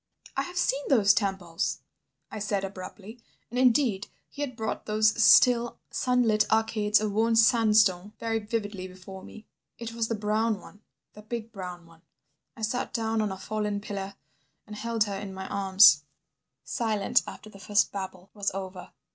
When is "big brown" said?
11.21-11.85